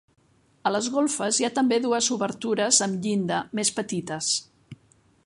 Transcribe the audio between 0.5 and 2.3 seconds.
A les golfes hi ha també dues